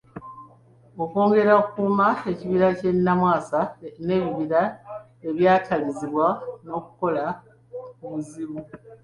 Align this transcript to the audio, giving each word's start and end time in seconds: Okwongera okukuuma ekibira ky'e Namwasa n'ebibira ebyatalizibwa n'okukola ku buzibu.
Okwongera 1.03 1.51
okukuuma 1.61 2.07
ekibira 2.31 2.67
ky'e 2.77 2.91
Namwasa 3.05 3.59
n'ebibira 4.05 4.61
ebyatalizibwa 5.27 6.27
n'okukola 6.65 7.25
ku 7.97 8.05
buzibu. 8.11 8.59